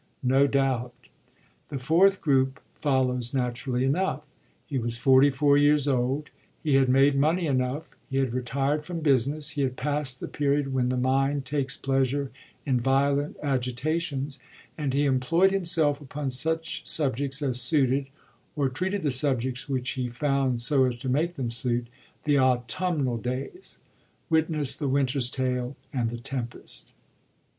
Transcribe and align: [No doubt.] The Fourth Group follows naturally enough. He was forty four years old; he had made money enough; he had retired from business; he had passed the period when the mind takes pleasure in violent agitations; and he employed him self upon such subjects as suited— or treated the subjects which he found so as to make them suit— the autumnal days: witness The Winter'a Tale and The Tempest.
[No 0.23 0.47
doubt.] 0.47 0.95
The 1.69 1.77
Fourth 1.77 2.21
Group 2.21 2.59
follows 2.73 3.35
naturally 3.35 3.85
enough. 3.85 4.23
He 4.65 4.79
was 4.79 4.97
forty 4.97 5.29
four 5.29 5.59
years 5.59 5.87
old; 5.87 6.31
he 6.63 6.73
had 6.73 6.89
made 6.89 7.15
money 7.15 7.45
enough; 7.45 7.87
he 8.09 8.17
had 8.17 8.33
retired 8.33 8.83
from 8.83 9.01
business; 9.01 9.51
he 9.51 9.61
had 9.61 9.77
passed 9.77 10.19
the 10.19 10.27
period 10.27 10.73
when 10.73 10.89
the 10.89 10.97
mind 10.97 11.45
takes 11.45 11.77
pleasure 11.77 12.31
in 12.65 12.79
violent 12.79 13.37
agitations; 13.43 14.39
and 14.75 14.91
he 14.95 15.05
employed 15.05 15.51
him 15.51 15.65
self 15.65 16.01
upon 16.01 16.31
such 16.31 16.83
subjects 16.87 17.43
as 17.43 17.61
suited— 17.61 18.07
or 18.55 18.69
treated 18.69 19.03
the 19.03 19.11
subjects 19.11 19.69
which 19.69 19.91
he 19.91 20.09
found 20.09 20.61
so 20.61 20.85
as 20.85 20.97
to 20.97 21.09
make 21.09 21.35
them 21.35 21.51
suit— 21.51 21.89
the 22.23 22.39
autumnal 22.39 23.17
days: 23.19 23.77
witness 24.31 24.75
The 24.75 24.89
Winter'a 24.89 25.21
Tale 25.31 25.75
and 25.93 26.09
The 26.09 26.17
Tempest. 26.17 26.91